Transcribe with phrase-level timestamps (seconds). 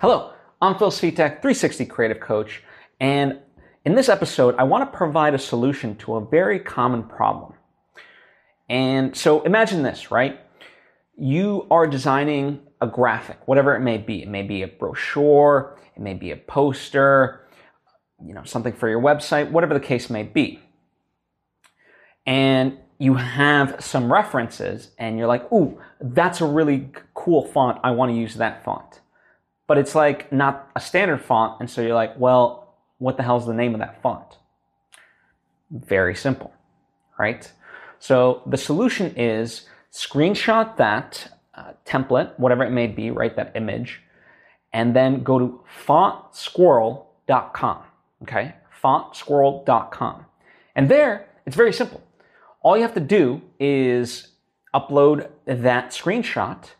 [0.00, 0.32] Hello,
[0.62, 2.62] I'm Phil Svitek, 360 Creative Coach,
[3.00, 3.40] and
[3.84, 7.54] in this episode, I want to provide a solution to a very common problem.
[8.68, 10.38] And so imagine this, right?
[11.16, 14.22] You are designing a graphic, whatever it may be.
[14.22, 17.48] It may be a brochure, it may be a poster,
[18.24, 20.60] you know, something for your website, whatever the case may be.
[22.24, 27.80] And you have some references and you're like, ooh, that's a really cool font.
[27.82, 29.00] I want to use that font
[29.68, 31.60] but it's like not a standard font.
[31.60, 34.38] And so you're like, well, what the hell's the name of that font?
[35.70, 36.52] Very simple,
[37.18, 37.52] right?
[38.00, 43.36] So the solution is screenshot that uh, template, whatever it may be, right?
[43.36, 44.00] That image,
[44.72, 47.82] and then go to fontsquirrel.com.
[48.22, 50.24] Okay, fontsquirrel.com.
[50.74, 52.02] And there, it's very simple.
[52.62, 54.28] All you have to do is
[54.74, 56.70] upload that screenshot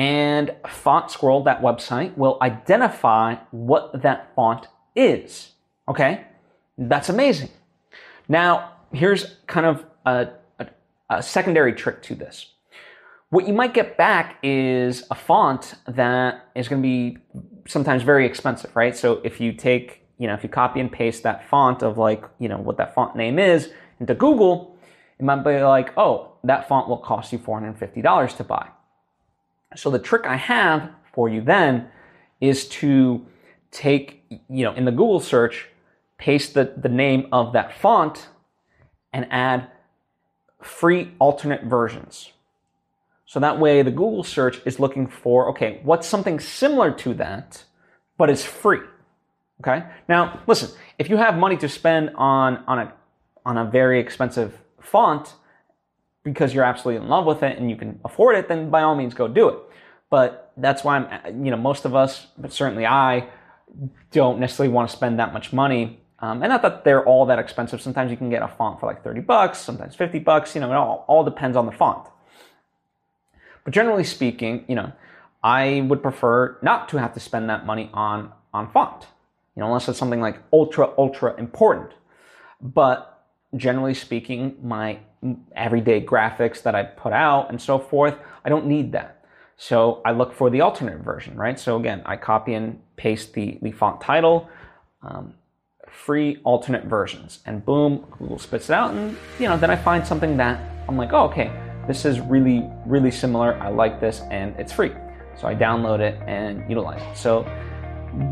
[0.00, 5.52] and Font Squirrel, that website, will identify what that font is.
[5.86, 6.24] Okay?
[6.78, 7.50] That's amazing.
[8.26, 10.28] Now, here's kind of a,
[10.58, 10.68] a,
[11.10, 12.46] a secondary trick to this.
[13.28, 17.18] What you might get back is a font that is going to be
[17.68, 18.96] sometimes very expensive, right?
[18.96, 22.24] So if you take, you know, if you copy and paste that font of like,
[22.38, 24.78] you know, what that font name is into Google,
[25.18, 28.66] it might be like, oh, that font will cost you $450 to buy.
[29.76, 31.88] So the trick I have for you then
[32.40, 33.26] is to
[33.70, 35.68] take, you know, in the Google search,
[36.18, 38.28] paste the, the name of that font
[39.12, 39.68] and add
[40.60, 42.32] free alternate versions.
[43.26, 47.64] So that way the Google search is looking for, okay, what's something similar to that,
[48.18, 48.80] but it's free.
[49.60, 49.84] Okay.
[50.08, 52.92] Now, listen, if you have money to spend on, on a,
[53.44, 55.34] on a very expensive font,
[56.22, 58.94] because you're absolutely in love with it and you can afford it, then by all
[58.94, 59.58] means go do it.
[60.10, 63.28] But that's why I'm, you know, most of us, but certainly I,
[64.10, 66.00] don't necessarily want to spend that much money.
[66.18, 67.80] Um, and not that they're all that expensive.
[67.80, 70.70] Sometimes you can get a font for like 30 bucks, sometimes 50 bucks, you know,
[70.70, 72.06] it all, all depends on the font.
[73.64, 74.92] But generally speaking, you know,
[75.42, 79.06] I would prefer not to have to spend that money on, on font,
[79.56, 81.92] you know, unless it's something like ultra, ultra important.
[82.60, 83.19] But
[83.56, 84.98] generally speaking, my
[85.54, 89.24] everyday graphics that I put out and so forth, I don't need that.
[89.56, 91.58] So I look for the alternate version, right?
[91.58, 94.48] So again, I copy and paste the, the font title,
[95.02, 95.34] um,
[95.86, 100.06] free alternate versions, and boom, Google spits it out, and you know, then I find
[100.06, 101.52] something that I'm like, oh, okay,
[101.86, 103.54] this is really, really similar.
[103.60, 104.92] I like this, and it's free.
[105.38, 107.16] So I download it and utilize it.
[107.16, 107.42] So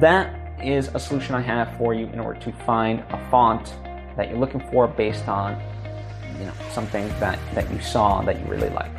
[0.00, 3.74] that is a solution I have for you in order to find a font
[4.16, 5.60] that you're looking for based on
[6.38, 8.90] you know something that that you saw that you really like.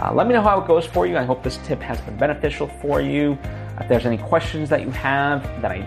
[0.00, 1.16] Uh, let me know how it goes for you.
[1.16, 3.36] I hope this tip has been beneficial for you.
[3.80, 5.80] If there's any questions that you have that I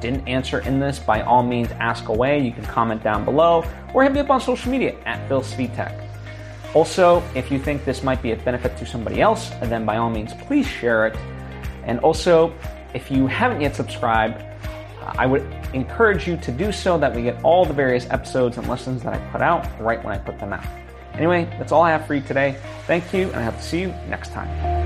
[0.00, 2.38] didn't answer in this, by all means ask away.
[2.38, 6.04] You can comment down below or hit me up on social media at Phil Svitek.
[6.74, 10.10] Also, if you think this might be a benefit to somebody else, then by all
[10.10, 11.16] means please share it.
[11.84, 12.54] And also,
[12.94, 14.44] if you haven't yet subscribed,
[15.16, 15.42] I would
[15.72, 19.14] encourage you to do so that we get all the various episodes and lessons that
[19.14, 20.64] I put out right when I put them out.
[21.14, 22.56] Anyway, that's all I have for you today.
[22.86, 24.77] Thank you, and I hope to see you next time.